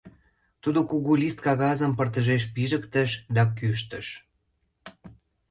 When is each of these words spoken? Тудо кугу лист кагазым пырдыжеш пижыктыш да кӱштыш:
Тудо 0.61 0.79
кугу 0.89 1.11
лист 1.21 1.39
кагазым 1.45 1.91
пырдыжеш 1.97 2.43
пижыктыш 2.53 3.11
да 3.35 3.43
кӱштыш: 3.57 4.07